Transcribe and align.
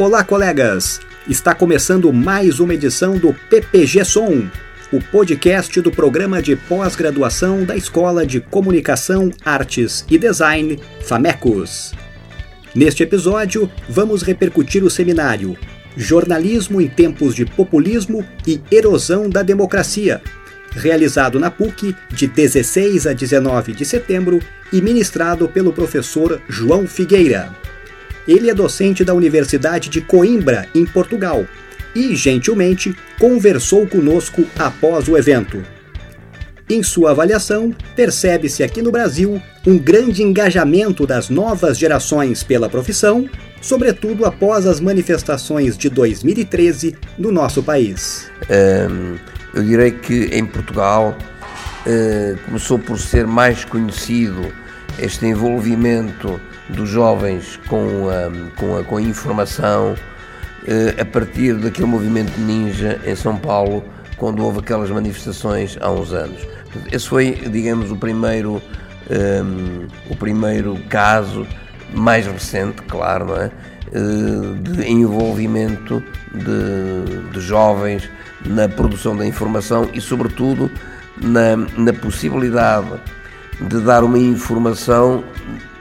Olá, 0.00 0.24
colegas! 0.24 0.98
Está 1.28 1.54
começando 1.54 2.10
mais 2.10 2.58
uma 2.58 2.72
edição 2.72 3.18
do 3.18 3.34
PPG 3.50 4.02
Som, 4.06 4.48
o 4.90 4.98
podcast 4.98 5.78
do 5.82 5.90
programa 5.90 6.40
de 6.40 6.56
pós-graduação 6.56 7.64
da 7.64 7.76
Escola 7.76 8.24
de 8.24 8.40
Comunicação, 8.40 9.30
Artes 9.44 10.02
e 10.08 10.16
Design, 10.16 10.80
FAMECOS. 11.02 11.92
Neste 12.74 13.02
episódio, 13.02 13.70
vamos 13.90 14.22
repercutir 14.22 14.82
o 14.82 14.88
seminário 14.88 15.54
Jornalismo 15.94 16.80
em 16.80 16.88
Tempos 16.88 17.34
de 17.34 17.44
Populismo 17.44 18.24
e 18.46 18.58
Erosão 18.72 19.28
da 19.28 19.42
Democracia, 19.42 20.22
realizado 20.70 21.38
na 21.38 21.50
PUC 21.50 21.94
de 22.08 22.26
16 22.26 23.06
a 23.06 23.12
19 23.12 23.74
de 23.74 23.84
setembro 23.84 24.40
e 24.72 24.80
ministrado 24.80 25.46
pelo 25.46 25.74
professor 25.74 26.40
João 26.48 26.86
Figueira. 26.86 27.54
Ele 28.26 28.50
é 28.50 28.54
docente 28.54 29.04
da 29.04 29.14
Universidade 29.14 29.88
de 29.88 30.00
Coimbra, 30.00 30.68
em 30.74 30.84
Portugal, 30.84 31.46
e, 31.94 32.14
gentilmente, 32.14 32.94
conversou 33.18 33.86
conosco 33.86 34.44
após 34.58 35.08
o 35.08 35.16
evento. 35.16 35.62
Em 36.70 36.84
sua 36.84 37.10
avaliação, 37.10 37.74
percebe-se 37.96 38.62
aqui 38.62 38.80
no 38.80 38.92
Brasil 38.92 39.42
um 39.66 39.76
grande 39.76 40.22
engajamento 40.22 41.04
das 41.04 41.28
novas 41.28 41.76
gerações 41.76 42.44
pela 42.44 42.68
profissão, 42.68 43.28
sobretudo 43.60 44.24
após 44.24 44.66
as 44.66 44.78
manifestações 44.78 45.76
de 45.76 45.90
2013 45.90 46.96
no 47.18 47.32
nosso 47.32 47.60
país. 47.60 48.30
Um, 48.48 49.16
eu 49.52 49.64
direi 49.64 49.90
que 49.90 50.30
em 50.32 50.46
Portugal 50.46 51.18
uh, 51.86 52.38
começou 52.44 52.78
por 52.78 53.00
ser 53.00 53.26
mais 53.26 53.64
conhecido 53.64 54.52
este 54.96 55.26
envolvimento 55.26 56.40
dos 56.74 56.88
jovens 56.88 57.58
com 57.68 58.08
a, 58.08 58.58
com 58.58 58.76
a, 58.76 58.84
com 58.84 58.96
a 58.96 59.02
informação 59.02 59.94
uh, 59.94 61.00
a 61.00 61.04
partir 61.04 61.54
daquele 61.54 61.86
movimento 61.86 62.38
ninja 62.40 63.00
em 63.04 63.14
São 63.14 63.36
Paulo, 63.36 63.84
quando 64.16 64.44
houve 64.44 64.60
aquelas 64.60 64.90
manifestações 64.90 65.76
há 65.80 65.90
uns 65.90 66.12
anos. 66.12 66.46
Esse 66.92 67.08
foi, 67.08 67.32
digamos, 67.32 67.90
o 67.90 67.96
primeiro, 67.96 68.62
um, 69.10 69.86
o 70.10 70.16
primeiro 70.16 70.78
caso 70.88 71.46
mais 71.92 72.26
recente, 72.26 72.82
claro, 72.82 73.26
não 73.26 73.36
é? 73.36 73.50
Uh, 73.92 74.54
de 74.56 74.88
envolvimento 74.88 76.02
de, 76.32 77.32
de 77.32 77.40
jovens 77.40 78.08
na 78.46 78.68
produção 78.68 79.16
da 79.16 79.26
informação 79.26 79.88
e, 79.92 80.00
sobretudo, 80.00 80.70
na, 81.20 81.56
na 81.56 81.92
possibilidade 81.92 83.00
de 83.60 83.80
dar 83.80 84.04
uma 84.04 84.18
informação 84.18 85.24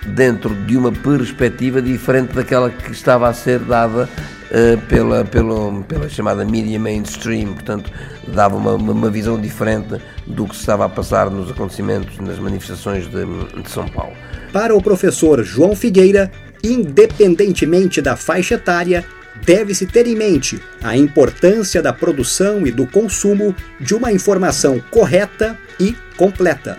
dentro 0.05 0.53
de 0.65 0.77
uma 0.77 0.91
perspectiva 0.91 1.81
diferente 1.81 2.33
daquela 2.33 2.69
que 2.69 2.91
estava 2.91 3.27
a 3.27 3.33
ser 3.33 3.59
dada 3.59 4.09
uh, 4.49 4.77
pela, 4.87 5.25
pela, 5.25 5.83
pela 5.83 6.09
chamada 6.09 6.45
mídia 6.45 6.79
mainstream, 6.79 7.53
portanto, 7.53 7.91
dava 8.27 8.55
uma, 8.55 8.73
uma, 8.73 9.09
visão 9.09 9.39
diferente 9.39 10.01
do 10.25 10.47
que 10.47 10.55
se 10.55 10.61
estava 10.61 10.85
a 10.85 10.89
passar 10.89 11.29
nos 11.29 11.51
acontecimentos, 11.51 12.17
nas 12.19 12.39
manifestações 12.39 13.05
de, 13.07 13.25
de 13.61 13.69
São 13.69 13.87
Paulo. 13.87 14.13
Para 14.51 14.75
o 14.75 14.81
professor 14.81 15.43
João 15.43 15.75
Figueira, 15.75 16.31
independentemente 16.63 18.01
da 18.01 18.15
faixa 18.15 18.55
etária, 18.55 19.05
deve-se 19.45 19.85
ter 19.85 20.07
em 20.07 20.15
mente 20.15 20.59
a 20.81 20.95
importância 20.97 21.81
da 21.81 21.93
produção 21.93 22.65
e 22.65 22.71
do 22.71 22.85
consumo 22.85 23.55
de 23.79 23.93
uma 23.93 24.11
informação 24.11 24.81
correta 24.91 25.57
e 25.79 25.95
completa. 26.17 26.77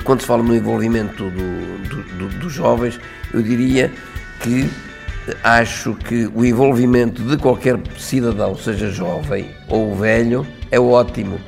Quando 0.00 0.20
se 0.20 0.26
fala 0.26 0.42
no 0.42 0.54
envolvimento 0.54 1.24
do, 1.24 1.88
do, 1.88 2.02
do, 2.18 2.38
dos 2.38 2.52
jovens, 2.52 2.98
eu 3.32 3.42
diria 3.42 3.90
que 4.40 4.68
acho 5.44 5.94
que 5.94 6.28
o 6.34 6.44
envolvimento 6.44 7.22
de 7.22 7.36
qualquer 7.36 7.78
cidadão, 7.98 8.56
seja 8.56 8.90
jovem 8.90 9.50
ou 9.68 9.94
velho, 9.94 10.46
é 10.70 10.80
ótimo, 10.80 11.38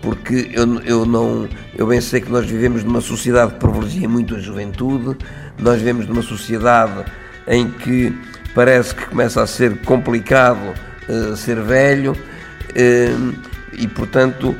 porque 0.00 0.50
eu, 0.52 0.80
eu 0.82 1.06
não, 1.06 1.48
eu 1.76 1.86
bem 1.86 2.00
sei 2.00 2.20
que 2.20 2.30
nós 2.30 2.46
vivemos 2.46 2.84
numa 2.84 3.00
sociedade 3.00 3.54
que 3.54 3.58
privilegia 3.58 4.08
muito 4.08 4.36
a 4.36 4.38
juventude, 4.38 5.16
nós 5.58 5.78
vivemos 5.78 6.06
numa 6.06 6.22
sociedade 6.22 7.04
em 7.48 7.70
que 7.70 8.16
parece 8.54 8.94
que 8.94 9.06
começa 9.06 9.42
a 9.42 9.46
ser 9.46 9.78
complicado 9.80 10.74
uh, 11.08 11.36
ser 11.36 11.60
velho 11.60 12.12
uh, 12.12 13.34
e, 13.72 13.88
portanto, 13.88 14.54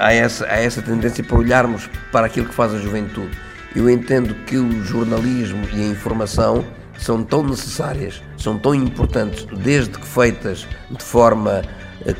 há, 0.00 0.12
essa, 0.12 0.46
há 0.46 0.56
essa 0.56 0.82
tendência 0.82 1.22
para 1.22 1.36
olharmos 1.36 1.88
para 2.12 2.26
aquilo 2.26 2.46
que 2.46 2.54
faz 2.54 2.74
a 2.74 2.78
juventude. 2.78 3.36
Eu 3.74 3.90
entendo 3.90 4.34
que 4.46 4.56
o 4.56 4.84
jornalismo 4.84 5.62
e 5.72 5.82
a 5.82 5.86
informação 5.86 6.64
são 6.98 7.22
tão 7.22 7.42
necessárias, 7.42 8.22
são 8.38 8.58
tão 8.58 8.74
importantes, 8.74 9.46
desde 9.58 9.98
que 9.98 10.06
feitas 10.06 10.66
de 10.90 11.02
forma 11.02 11.62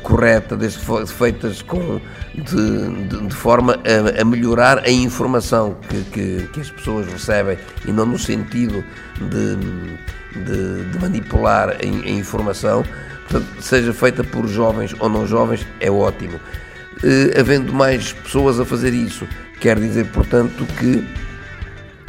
correta, 0.03 0.55
desde 0.55 0.79
que 0.79 1.05
feitas 1.07 1.61
com, 1.61 1.99
de, 2.35 3.07
de, 3.07 3.27
de 3.27 3.35
forma 3.35 3.73
a, 3.75 4.21
a, 4.21 4.25
melhorar 4.25 4.79
a 4.79 4.91
informação 4.91 5.77
que, 5.89 6.03
que, 6.11 6.49
que, 6.53 6.59
as 6.59 6.69
pessoas 6.69 7.07
recebem 7.07 7.57
e 7.87 7.91
não 7.91 8.05
no 8.05 8.19
sentido 8.19 8.83
de 9.17 9.97
de, 10.43 10.83
de 10.91 10.99
manipular 10.99 11.69
a, 11.69 11.73
a, 11.73 12.09
informação, 12.09 12.83
portanto, 13.27 13.61
seja 13.61 13.93
feita 13.93 14.23
por 14.23 14.47
jovens 14.47 14.95
ou 14.99 15.09
não 15.09 15.25
jovens, 15.25 15.65
é 15.79 15.89
ótimo. 15.89 16.39
Uh, 16.97 17.39
havendo 17.39 17.71
mais 17.73 18.13
pessoas 18.13 18.59
a 18.59 18.65
fazer 18.65 18.93
isso, 18.93 19.27
quer 19.59 19.79
dizer, 19.79 20.07
portanto, 20.11 20.65
que, 20.79 21.05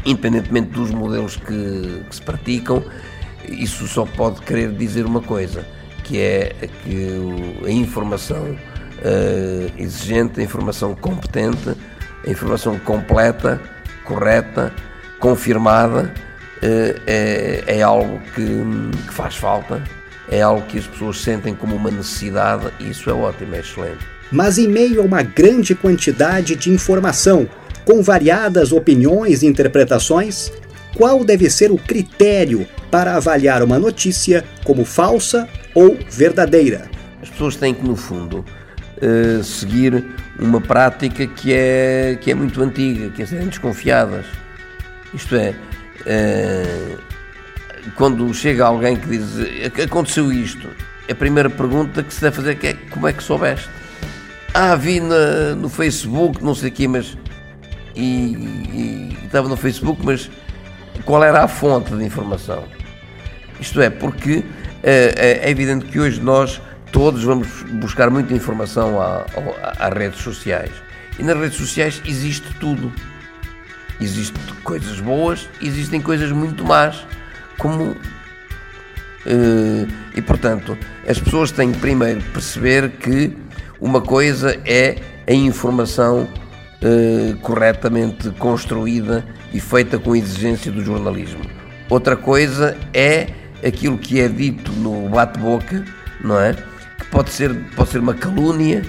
independentemente 0.04 0.70
dos 0.70 0.90
modelos 0.90 1.36
que, 1.36 2.02
que 2.08 2.14
se 2.14 2.22
praticam, 2.22 2.84
isso 3.48 3.86
só 3.86 4.04
pode 4.04 4.40
querer 4.42 4.72
dizer 4.72 5.04
uma 5.04 5.20
coisa, 5.20 5.66
que 6.04 6.18
é 6.18 6.54
que 6.84 7.66
a 7.66 7.70
informação 7.70 8.42
uh, 8.46 9.72
exigente, 9.76 10.40
a 10.40 10.42
informação 10.42 10.94
competente, 10.94 11.74
a 12.26 12.30
informação 12.30 12.78
completa, 12.78 13.60
correta, 14.04 14.72
confirmada, 15.18 16.12
eh, 16.62 16.96
é, 17.06 17.78
é 17.78 17.82
algo 17.82 18.20
que, 18.34 18.64
que, 19.06 19.14
faz 19.14 19.36
falta, 19.36 19.82
é 20.28 20.42
algo 20.42 20.66
que 20.66 20.78
as 20.78 20.86
pessoas 20.86 21.20
sentem 21.20 21.54
como 21.54 21.76
uma 21.76 21.90
necessidade 21.90 22.72
e 22.80 22.90
isso 22.90 23.08
é 23.08 23.12
ótimo, 23.12 23.54
é 23.54 23.60
excelente. 23.60 24.04
Mas 24.30 24.58
em 24.58 24.68
meio 24.68 25.00
a 25.00 25.04
uma 25.04 25.22
grande 25.22 25.74
quantidade 25.74 26.54
de 26.54 26.70
informação, 26.70 27.48
com 27.84 28.02
variadas 28.02 28.72
opiniões 28.72 29.42
e 29.42 29.46
interpretações, 29.46 30.52
qual 30.94 31.24
deve 31.24 31.48
ser 31.48 31.70
o 31.70 31.76
critério 31.76 32.66
para 32.90 33.16
avaliar 33.16 33.62
uma 33.62 33.78
notícia 33.78 34.44
como 34.64 34.84
falsa 34.84 35.48
ou 35.74 35.96
verdadeira? 36.10 36.90
As 37.22 37.30
pessoas 37.30 37.56
têm 37.56 37.72
que, 37.72 37.86
no 37.86 37.96
fundo, 37.96 38.44
uh, 39.00 39.42
seguir 39.42 40.04
uma 40.38 40.60
prática 40.60 41.26
que 41.26 41.52
é, 41.52 42.18
que 42.20 42.30
é 42.30 42.34
muito 42.34 42.62
antiga, 42.62 43.10
que 43.10 43.22
é 43.22 43.26
serem 43.26 43.48
desconfiadas. 43.48 44.26
Isto 45.14 45.36
é, 45.36 45.54
eh, 46.04 46.96
quando 47.96 48.32
chega 48.34 48.66
alguém 48.66 48.94
que 48.94 49.08
diz 49.08 49.82
aconteceu 49.82 50.30
isto, 50.30 50.68
a 51.10 51.14
primeira 51.14 51.48
pergunta 51.48 52.02
que 52.02 52.12
se 52.12 52.20
deve 52.20 52.36
fazer 52.36 52.58
é 52.62 52.74
como 52.90 53.08
é 53.08 53.12
que 53.12 53.22
soubeste? 53.22 53.77
Ah, 54.54 54.74
vi 54.74 55.00
na, 55.00 55.54
no 55.54 55.68
Facebook, 55.68 56.42
não 56.42 56.54
sei 56.54 56.70
o 56.70 56.90
mas. 56.90 57.16
E, 57.94 58.02
e, 58.02 59.18
estava 59.24 59.48
no 59.48 59.56
Facebook, 59.56 60.00
mas 60.04 60.30
qual 61.04 61.22
era 61.22 61.44
a 61.44 61.48
fonte 61.48 61.94
de 61.94 62.04
informação? 62.04 62.64
Isto 63.60 63.80
é, 63.80 63.90
porque 63.90 64.44
é, 64.82 65.40
é 65.42 65.50
evidente 65.50 65.86
que 65.86 65.98
hoje 65.98 66.20
nós 66.20 66.60
todos 66.92 67.22
vamos 67.24 67.48
buscar 67.80 68.10
muita 68.10 68.32
informação 68.34 68.96
às 69.00 69.92
redes 69.94 70.20
sociais. 70.20 70.70
E 71.18 71.22
nas 71.22 71.36
redes 71.36 71.58
sociais 71.58 72.00
existe 72.06 72.54
tudo. 72.60 72.92
Existem 74.00 74.40
coisas 74.62 75.00
boas, 75.00 75.48
existem 75.60 76.00
coisas 76.00 76.30
muito 76.30 76.64
más, 76.64 77.04
como. 77.58 77.96
Uh, 79.26 79.86
e 80.14 80.22
portanto, 80.22 80.78
as 81.06 81.18
pessoas 81.18 81.50
têm 81.50 81.72
primeiro 81.72 82.22
perceber 82.32 82.90
que 82.90 83.36
uma 83.80 84.00
coisa 84.00 84.58
é 84.64 84.96
a 85.26 85.32
informação 85.32 86.28
uh, 86.82 87.36
corretamente 87.38 88.30
construída 88.32 89.24
e 89.52 89.60
feita 89.60 89.98
com 89.98 90.14
exigência 90.14 90.70
do 90.70 90.84
jornalismo. 90.84 91.42
Outra 91.88 92.16
coisa 92.16 92.76
é 92.92 93.28
aquilo 93.66 93.98
que 93.98 94.20
é 94.20 94.28
dito 94.28 94.72
no 94.72 95.08
bate-boca, 95.08 95.84
não 96.22 96.40
é? 96.40 96.54
Que 96.54 97.06
pode 97.10 97.30
ser, 97.30 97.54
pode 97.74 97.90
ser 97.90 97.98
uma 97.98 98.14
calúnia, 98.14 98.82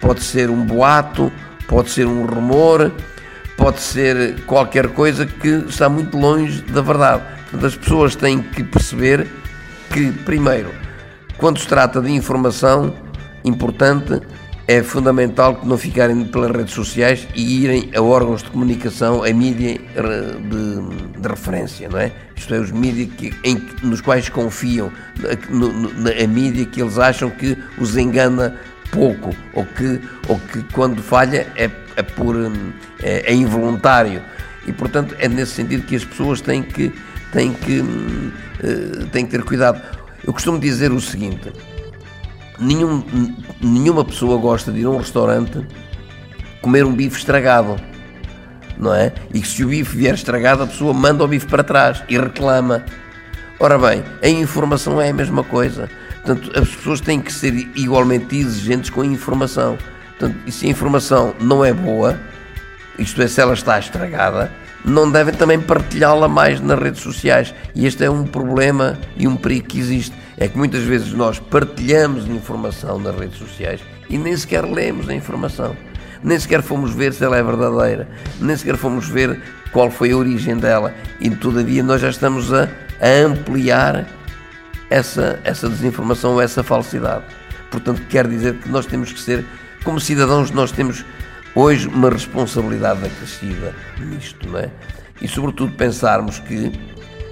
pode 0.00 0.22
ser 0.22 0.50
um 0.50 0.64
boato, 0.64 1.32
pode 1.68 1.90
ser 1.90 2.06
um 2.06 2.26
rumor 2.26 2.92
pode 3.56 3.80
ser 3.80 4.40
qualquer 4.46 4.88
coisa 4.88 5.26
que 5.26 5.48
está 5.68 5.88
muito 5.88 6.16
longe 6.18 6.60
da 6.62 6.82
verdade. 6.82 7.22
Portanto, 7.42 7.66
as 7.66 7.76
pessoas 7.76 8.16
têm 8.16 8.42
que 8.42 8.62
perceber 8.62 9.26
que, 9.92 10.10
primeiro, 10.24 10.70
quando 11.38 11.58
se 11.58 11.66
trata 11.66 12.00
de 12.00 12.10
informação 12.10 12.94
importante, 13.44 14.20
é 14.66 14.82
fundamental 14.82 15.56
que 15.56 15.66
não 15.66 15.76
ficarem 15.76 16.24
pelas 16.24 16.50
redes 16.50 16.72
sociais 16.72 17.28
e 17.34 17.62
irem 17.62 17.90
a 17.94 18.00
órgãos 18.00 18.42
de 18.42 18.50
comunicação, 18.50 19.22
a 19.22 19.32
mídia 19.32 19.78
de, 19.78 21.20
de 21.20 21.28
referência, 21.28 21.88
não 21.88 21.98
é? 21.98 22.12
Isto 22.34 22.54
é, 22.54 22.58
os 22.58 22.70
mídias 22.70 23.10
que, 23.16 23.34
em, 23.44 23.62
nos 23.82 24.00
quais 24.00 24.28
confiam, 24.28 24.90
no, 25.50 25.70
a 26.10 26.26
mídia 26.26 26.64
que 26.64 26.80
eles 26.80 26.98
acham 26.98 27.28
que 27.28 27.58
os 27.78 27.96
engana 27.96 28.56
pouco, 28.90 29.36
ou 29.52 29.66
que, 29.66 30.00
ou 30.28 30.38
que 30.38 30.62
quando 30.72 31.02
falha 31.02 31.46
é, 31.56 31.70
é 31.96 32.02
por 32.02 32.36
é, 33.02 33.32
é 33.32 33.34
involuntário. 33.34 34.22
E 34.66 34.72
portanto 34.72 35.14
é 35.18 35.28
nesse 35.28 35.52
sentido 35.52 35.84
que 35.84 35.94
as 35.94 36.04
pessoas 36.04 36.40
têm 36.40 36.62
que, 36.62 36.90
têm 37.32 37.52
que, 37.52 37.80
uh, 37.80 39.06
têm 39.12 39.26
que 39.26 39.30
ter 39.30 39.42
cuidado. 39.44 39.82
Eu 40.26 40.32
costumo 40.32 40.58
dizer 40.58 40.90
o 40.90 41.00
seguinte 41.02 41.52
nenhum, 42.58 43.02
nenhuma 43.60 44.04
pessoa 44.04 44.38
gosta 44.38 44.70
de 44.70 44.80
ir 44.80 44.86
a 44.86 44.90
um 44.90 44.98
restaurante 44.98 45.66
comer 46.62 46.84
um 46.84 46.94
bife 46.94 47.18
estragado, 47.18 47.76
não 48.78 48.94
é? 48.94 49.12
E 49.32 49.40
que 49.40 49.46
se 49.46 49.62
o 49.64 49.68
bife 49.68 49.96
vier 49.96 50.14
estragado, 50.14 50.62
a 50.62 50.66
pessoa 50.66 50.94
manda 50.94 51.22
o 51.22 51.28
bife 51.28 51.46
para 51.46 51.62
trás 51.62 52.02
e 52.08 52.18
reclama. 52.18 52.84
Ora 53.60 53.78
bem, 53.78 54.02
a 54.22 54.28
informação 54.28 55.00
é 55.00 55.10
a 55.10 55.14
mesma 55.14 55.44
coisa. 55.44 55.90
Portanto, 56.24 56.58
as 56.58 56.68
pessoas 56.74 57.00
têm 57.00 57.20
que 57.20 57.32
ser 57.32 57.52
igualmente 57.76 58.34
exigentes 58.36 58.88
com 58.88 59.02
a 59.02 59.06
informação. 59.06 59.76
Portanto, 60.18 60.38
e 60.46 60.52
se 60.52 60.66
a 60.66 60.70
informação 60.70 61.34
não 61.38 61.62
é 61.64 61.72
boa, 61.72 62.18
isto 62.98 63.20
é, 63.20 63.28
se 63.28 63.40
ela 63.40 63.52
está 63.52 63.78
estragada, 63.78 64.50
não 64.84 65.10
devem 65.10 65.32
também 65.32 65.58
partilhá-la 65.58 66.28
mais 66.28 66.60
nas 66.60 66.78
redes 66.78 67.00
sociais. 67.00 67.54
E 67.74 67.86
este 67.86 68.04
é 68.04 68.10
um 68.10 68.24
problema 68.24 68.98
e 69.16 69.26
um 69.26 69.34
perigo 69.34 69.68
que 69.68 69.78
existe. 69.78 70.14
É 70.36 70.46
que 70.46 70.58
muitas 70.58 70.82
vezes 70.82 71.12
nós 71.12 71.38
partilhamos 71.38 72.26
informação 72.26 72.98
nas 72.98 73.16
redes 73.16 73.38
sociais 73.38 73.80
e 74.10 74.18
nem 74.18 74.36
sequer 74.36 74.64
lemos 74.64 75.08
a 75.08 75.14
informação. 75.14 75.74
Nem 76.22 76.38
sequer 76.38 76.62
fomos 76.62 76.92
ver 76.92 77.12
se 77.12 77.24
ela 77.24 77.36
é 77.36 77.42
verdadeira, 77.42 78.08
nem 78.40 78.56
sequer 78.56 78.76
fomos 78.76 79.08
ver 79.08 79.40
qual 79.72 79.90
foi 79.90 80.12
a 80.12 80.16
origem 80.16 80.56
dela. 80.56 80.94
E 81.20 81.30
todavia 81.30 81.82
nós 81.82 82.00
já 82.00 82.10
estamos 82.10 82.52
a, 82.52 82.68
a 83.00 83.26
ampliar 83.26 84.06
essa, 84.90 85.40
essa 85.44 85.68
desinformação 85.68 86.40
essa 86.40 86.62
falsidade. 86.62 87.24
Portanto, 87.70 88.02
quer 88.08 88.26
dizer 88.26 88.54
que 88.54 88.68
nós 88.68 88.86
temos 88.86 89.12
que 89.12 89.20
ser, 89.20 89.44
como 89.82 89.98
cidadãos, 89.98 90.50
nós 90.50 90.70
temos 90.70 91.04
hoje 91.54 91.88
uma 91.88 92.10
responsabilidade 92.10 93.04
acrescida 93.04 93.74
nisto, 93.98 94.48
não 94.48 94.58
é? 94.58 94.70
E 95.22 95.28
sobretudo 95.28 95.72
pensarmos 95.72 96.38
que 96.40 96.72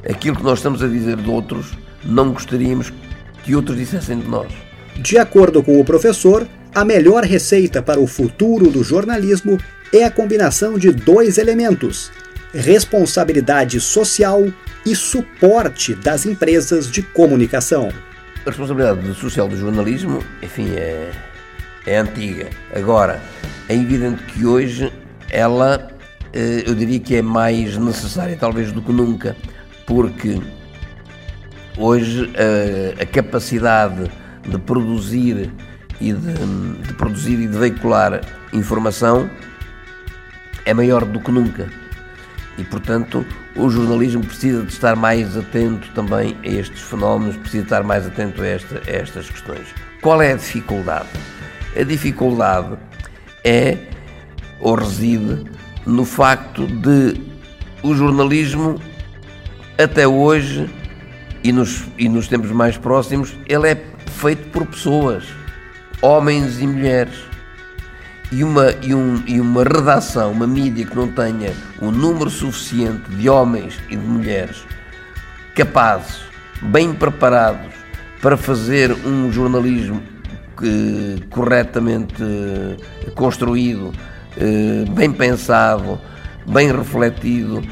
aquilo 0.09 0.37
que 0.37 0.43
nós 0.43 0.59
estamos 0.59 0.83
a 0.83 0.89
dizer 0.89 1.17
de 1.17 1.29
outros, 1.29 1.73
não 2.05 2.33
gostaríamos 2.33 2.93
que 3.45 3.55
outros 3.55 3.77
dissessem 3.77 4.19
de 4.19 4.29
nós. 4.29 4.53
De 4.97 5.19
acordo 5.19 5.63
com 5.63 5.81
o 5.81 5.85
professor, 5.85 6.47
a 6.75 6.85
melhor 6.85 7.25
receita 7.25 7.83
para 7.83 8.01
o 8.01 8.07
futuro 8.07 8.71
do 8.71 8.83
jornalismo 8.83 9.59
é 9.93 10.05
a 10.05 10.11
combinação 10.11 10.79
de 10.79 10.91
dois 10.91 11.39
elementos: 11.39 12.11
responsabilidade 12.55 13.81
social 13.81 14.45
e 14.85 14.95
suporte 14.95 15.95
das 15.95 16.27
empresas 16.27 16.91
de 16.91 17.03
comunicação. 17.03 17.91
A 18.45 18.51
responsabilidade 18.51 19.15
social 19.15 19.49
do 19.49 19.57
jornalismo, 19.57 20.25
enfim, 20.43 20.71
é, 20.75 21.11
é 21.87 21.99
antiga. 21.99 22.49
Agora, 22.75 23.21
é 23.69 23.75
evidente 23.75 24.23
que 24.25 24.45
hoje 24.45 24.93
ela, 25.31 25.91
eh, 26.33 26.65
eu 26.67 26.75
diria 26.75 27.01
que 27.01 27.17
é 27.17 27.23
mais 27.23 27.77
necessária 27.77 28.37
talvez 28.39 28.73
do 28.73 28.83
que 28.83 28.93
nunca, 28.93 29.37
porque 29.87 30.41
hoje 31.77 32.31
a, 32.37 33.03
a 33.03 33.07
capacidade 33.07 34.11
de 34.47 34.59
produzir 34.59 35.51
e 36.01 36.13
de, 36.13 36.35
de, 36.87 36.95
produzir 36.95 37.39
e 37.39 37.47
de 37.47 37.57
veicular 37.57 38.21
informação 38.53 39.31
é 40.65 40.75
maior 40.75 41.05
do 41.05 41.21
que 41.21 41.31
nunca. 41.31 41.69
E, 42.59 42.65
portanto, 42.65 43.25
o 43.57 43.71
jornalismo 43.71 44.25
precisa 44.25 44.63
de 44.63 44.73
estar 44.73 44.95
mais 44.95 45.37
atento 45.37 45.89
também 45.95 46.37
a 46.45 46.49
estes 46.49 46.83
fenómenos, 46.83 47.37
precisa 47.37 47.63
estar 47.63 47.83
mais 47.83 48.07
atento 48.07 48.43
a, 48.43 48.47
esta, 48.47 48.83
a 48.87 48.91
estas 48.91 49.31
questões. 49.31 49.69
Qual 50.01 50.21
é 50.21 50.33
a 50.33 50.37
dificuldade? 50.37 51.09
A 51.75 51.83
dificuldade 51.85 52.77
é 53.45 53.79
ou 54.61 54.75
reside 54.75 55.45
no 55.87 56.05
facto 56.05 56.67
de 56.67 57.21
o 57.83 57.95
jornalismo 57.95 58.81
até 59.77 60.07
hoje 60.07 60.71
e 61.43 61.53
nos, 61.53 61.85
e 61.99 62.09
nos 62.09 62.29
tempos 62.29 62.51
mais 62.51 62.77
próximos 62.77 63.35
ele 63.49 63.69
é 63.69 63.85
feito 64.07 64.51
por 64.51 64.67
pessoas, 64.67 65.25
homens 66.01 66.61
e 66.61 66.67
mulheres. 66.67 67.15
E 68.31 68.43
uma, 68.43 68.73
e, 68.81 68.95
um, 68.95 69.23
e 69.27 69.39
uma 69.39 69.63
redação, 69.63 70.33
uma 70.33 70.47
mídia 70.47 70.87
que 70.87 70.97
não 70.97 71.07
tenha 71.09 71.53
o 71.83 71.89
um 71.89 71.91
número 71.91 72.31
suficiente 72.31 73.11
de 73.11 73.29
homens 73.29 73.79
e 73.91 73.97
de 73.97 74.03
mulheres 74.03 74.65
capazes, 75.55 76.23
bem 76.63 76.95
preparados 76.95 77.75
para 78.23 78.39
fazer 78.39 78.91
um 79.05 79.31
jornalismo 79.31 80.03
corretamente 81.31 82.23
construído, 83.15 83.93
eh, 84.37 84.85
bem 84.91 85.13
pensado, 85.13 86.01
bem 86.47 86.73
refletido, 86.73 87.63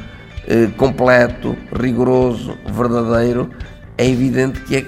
eh, 0.47 0.69
completo, 0.77 1.57
rigoroso, 1.73 2.57
verdadeiro, 2.73 3.51
é 3.97 4.09
evidente 4.09 4.61
que 4.61 4.77
é, 4.77 4.87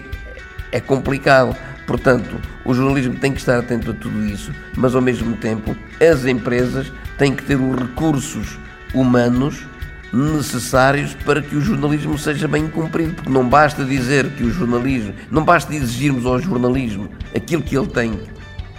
é 0.73 0.81
complicado. 0.81 1.57
Portanto, 1.87 2.41
o 2.65 2.73
jornalismo 2.73 3.15
tem 3.19 3.33
que 3.33 3.39
estar 3.39 3.59
atento 3.59 3.91
a 3.91 3.95
tudo 3.95 4.25
isso, 4.25 4.53
mas 4.77 4.95
ao 4.95 5.03
mesmo 5.03 5.37
tempo 5.37 5.77
as 6.01 6.25
empresas 6.25 6.93
têm 7.19 7.35
que 7.35 7.45
ter 7.45 7.57
os 7.57 7.77
recursos 7.77 8.59
humanos 8.95 9.67
necessários 10.13 11.15
para 11.25 11.41
que 11.41 11.57
o 11.57 11.61
jornalismo 11.61 12.19
seja 12.19 12.47
bem 12.47 12.69
cumprido, 12.69 13.15
porque 13.15 13.31
não 13.31 13.49
basta 13.49 13.85
dizer 13.85 14.29
que 14.31 14.45
o 14.45 14.51
jornalismo, 14.51 15.15
não 15.31 15.45
basta 15.45 15.75
exigirmos 15.75 16.27
ao 16.27 16.39
jornalismo 16.39 17.09
aquilo 17.35 17.63
que 17.63 17.77
ele 17.77 17.87
tem, 17.87 18.21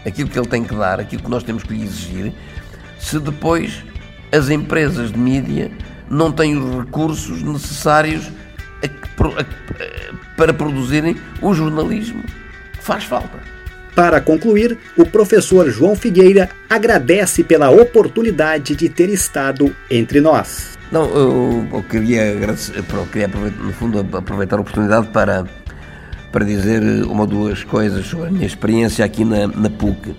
aquilo 0.06 0.30
que 0.30 0.38
ele 0.38 0.48
tem 0.48 0.64
que 0.64 0.76
dar, 0.76 1.00
aquilo 1.00 1.24
que 1.24 1.30
nós 1.30 1.44
temos 1.44 1.64
que 1.64 1.74
exigir, 1.74 2.34
se 3.00 3.20
depois 3.20 3.84
as 4.32 4.50
empresas 4.50 5.12
de 5.12 5.18
mídia 5.18 5.72
não 6.10 6.32
têm 6.32 6.56
os 6.58 6.86
recursos 6.86 7.42
necessários 7.42 8.32
a, 8.84 8.86
a, 8.86 9.46
para 10.38 10.54
produzirem 10.54 11.16
o 11.42 11.54
jornalismo 11.54 12.22
que 12.74 12.84
faz 12.84 13.04
falta. 13.04 13.40
Para 13.96 14.20
concluir, 14.20 14.78
o 14.98 15.06
professor 15.06 15.70
João 15.70 15.96
Figueira 15.96 16.50
agradece 16.68 17.44
pela 17.44 17.70
oportunidade 17.70 18.76
de 18.76 18.90
ter 18.90 19.10
estado 19.10 19.76
entre 19.90 20.20
nós. 20.20 20.78
Não, 20.94 21.10
eu, 21.10 21.68
eu 21.74 21.84
queria, 21.90 22.34
agradecer, 22.34 22.84
queria 23.12 23.28
no 23.28 23.74
fundo 23.74 24.00
aproveitar 24.16 24.58
a 24.58 24.62
oportunidade 24.62 25.08
para, 25.08 25.44
para 26.32 26.46
dizer 26.46 26.84
uma 27.06 27.22
ou 27.22 27.28
duas 27.28 27.64
coisas 27.64 28.06
sobre 28.06 28.28
a 28.28 28.30
minha 28.30 28.46
experiência 28.46 29.04
aqui 29.04 29.26
na, 29.26 29.48
na 29.48 29.72
PUC. 29.72 30.16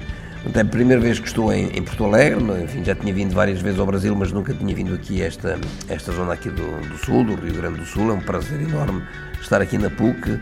É 0.52 0.60
a 0.60 0.64
primeira 0.64 1.00
vez 1.00 1.20
que 1.20 1.28
estou 1.28 1.52
em, 1.52 1.68
em, 1.68 1.80
Porto 1.80 2.04
Alegre, 2.04 2.42
enfim, 2.64 2.82
já 2.82 2.92
tinha 2.92 3.14
vindo 3.14 3.32
várias 3.32 3.62
vezes 3.62 3.78
ao 3.78 3.86
Brasil, 3.86 4.16
mas 4.16 4.32
nunca 4.32 4.52
tinha 4.52 4.74
vindo 4.74 4.92
aqui 4.94 5.22
a 5.22 5.26
esta, 5.26 5.60
esta 5.88 6.10
zona 6.10 6.32
aqui 6.32 6.50
do, 6.50 6.88
do, 6.88 6.98
Sul, 6.98 7.22
do 7.22 7.36
Rio 7.36 7.54
Grande 7.54 7.78
do 7.78 7.86
Sul. 7.86 8.10
É 8.10 8.12
um 8.12 8.20
prazer 8.20 8.60
enorme 8.60 9.00
estar 9.40 9.62
aqui 9.62 9.78
na 9.78 9.90
PUC, 9.90 10.40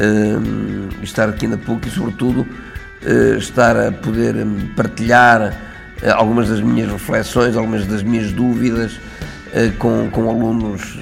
um, 0.00 0.88
estar 1.00 1.28
aqui 1.28 1.46
na 1.46 1.58
PUC 1.58 1.86
e, 1.86 1.90
sobretudo, 1.92 2.40
uh, 2.40 3.38
estar 3.38 3.76
a 3.76 3.92
poder 3.92 4.34
hum, 4.34 4.70
partilhar 4.74 5.52
uh, 6.02 6.10
algumas 6.16 6.48
das 6.48 6.60
minhas 6.60 6.90
reflexões, 6.90 7.56
algumas 7.56 7.86
das 7.86 8.02
minhas 8.02 8.32
dúvidas 8.32 8.98
com, 9.78 10.10
com 10.10 10.28
alunos 10.28 10.98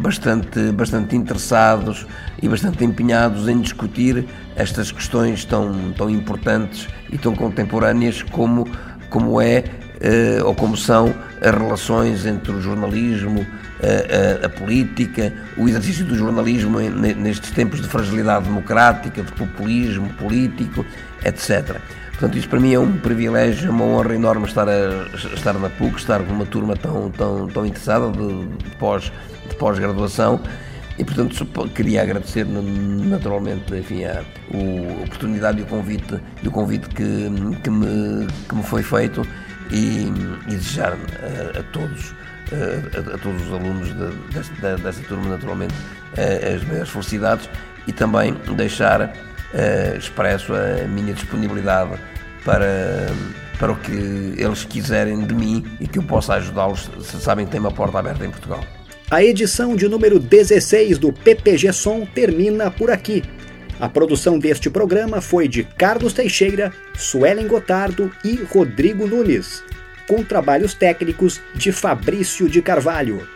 bastante, 0.00 0.70
bastante 0.72 1.16
interessados 1.16 2.06
e 2.40 2.48
bastante 2.48 2.84
empenhados 2.84 3.48
em 3.48 3.60
discutir 3.60 4.24
estas 4.56 4.92
questões 4.92 5.44
tão, 5.44 5.92
tão 5.92 6.08
importantes 6.08 6.88
e 7.10 7.18
tão 7.18 7.34
contemporâneas 7.34 8.22
como, 8.22 8.68
como 9.10 9.40
é 9.40 9.64
uh, 9.98 10.46
ou 10.46 10.54
como 10.54 10.76
são 10.76 11.14
as 11.40 11.54
relações 11.54 12.26
entre 12.26 12.52
o 12.52 12.60
jornalismo, 12.60 13.46
a, 13.82 14.44
a, 14.44 14.46
a 14.46 14.48
política, 14.48 15.32
o 15.56 15.68
exercício 15.68 16.04
do 16.04 16.16
jornalismo 16.16 16.80
nestes 16.80 17.50
tempos 17.50 17.80
de 17.80 17.88
fragilidade 17.88 18.44
democrática, 18.46 19.22
de 19.22 19.32
populismo 19.32 20.08
político, 20.14 20.84
etc. 21.24 21.80
Portanto, 22.18 22.36
isto 22.36 22.50
para 22.50 22.58
mim 22.58 22.74
é 22.74 22.78
um 22.80 22.98
privilégio, 22.98 23.70
uma 23.70 23.84
honra 23.84 24.12
enorme 24.12 24.44
estar, 24.44 24.68
a, 24.68 25.06
estar 25.34 25.54
na 25.54 25.70
PUC, 25.70 25.98
estar 25.98 26.20
com 26.24 26.32
uma 26.32 26.46
turma 26.46 26.74
tão, 26.74 27.12
tão, 27.12 27.46
tão 27.46 27.64
interessada 27.64 28.10
de, 28.10 28.44
de 28.56 28.76
pós 28.76 29.12
de 29.48 29.54
pós-graduação 29.54 30.40
e, 30.98 31.04
portanto, 31.04 31.46
queria 31.68 32.02
agradecer 32.02 32.44
naturalmente 32.44 33.72
enfim, 33.72 34.04
a, 34.04 34.18
a 34.18 35.02
oportunidade 35.04 35.60
e 35.60 35.62
o 35.62 35.66
convite, 35.66 36.20
e 36.42 36.48
o 36.48 36.50
convite 36.50 36.88
que, 36.88 37.30
que, 37.62 37.70
me, 37.70 38.26
que 38.48 38.54
me 38.54 38.62
foi 38.64 38.82
feito 38.82 39.22
e, 39.70 40.12
e 40.48 40.50
desejar 40.50 40.94
a, 40.94 41.60
a 41.60 41.62
todos. 41.72 42.14
A, 42.50 43.14
a, 43.14 43.18
todos 43.18 43.46
os 43.46 43.52
alunos 43.52 43.88
de, 43.88 44.32
desta, 44.32 44.76
desta 44.78 45.06
turma, 45.06 45.28
naturalmente, 45.28 45.74
as 46.16 46.64
maiores 46.64 46.88
felicidades 46.88 47.48
e 47.86 47.92
também 47.92 48.34
deixar 48.56 49.12
expresso 49.96 50.52
a 50.54 50.86
minha 50.86 51.12
disponibilidade 51.14 51.98
para, 52.44 53.06
para 53.58 53.72
o 53.72 53.76
que 53.76 54.34
eles 54.36 54.64
quiserem 54.64 55.24
de 55.24 55.34
mim 55.34 55.64
e 55.80 55.86
que 55.86 55.98
eu 55.98 56.02
possa 56.02 56.34
ajudá-los, 56.34 56.90
sabem 57.02 57.46
que 57.46 57.52
tem 57.52 57.60
uma 57.60 57.72
porta 57.72 57.98
aberta 57.98 58.24
em 58.24 58.30
Portugal. 58.30 58.64
A 59.10 59.24
edição 59.24 59.74
de 59.74 59.88
número 59.88 60.18
16 60.18 60.98
do 60.98 61.12
PPG 61.12 61.72
Som 61.72 62.04
termina 62.04 62.70
por 62.70 62.90
aqui. 62.90 63.22
A 63.80 63.88
produção 63.88 64.38
deste 64.38 64.68
programa 64.68 65.20
foi 65.20 65.48
de 65.48 65.62
Carlos 65.64 66.12
Teixeira, 66.12 66.72
Suelen 66.94 67.46
Gotardo 67.46 68.12
e 68.24 68.34
Rodrigo 68.52 69.06
Nunes, 69.06 69.62
com 70.06 70.22
trabalhos 70.22 70.74
técnicos 70.74 71.40
de 71.54 71.72
Fabrício 71.72 72.48
de 72.48 72.60
Carvalho. 72.60 73.26